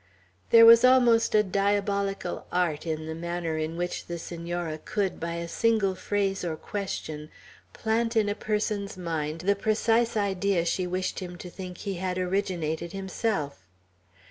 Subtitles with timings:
[0.49, 5.35] There was almost a diabolical art in the manner in which the Senora could, by
[5.35, 7.29] a single phrase or question,
[7.71, 12.17] plant in a person's mind the precise idea she wished him to think he had
[12.17, 13.67] originated himself.